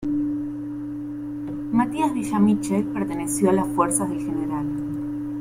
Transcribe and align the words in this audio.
Matías 1.71 2.11
Villa 2.15 2.39
Michel 2.39 2.85
perteneció 2.85 3.51
a 3.51 3.53
las 3.53 3.67
fuerzas 3.67 4.09
del 4.09 4.25
Gral. 4.25 4.65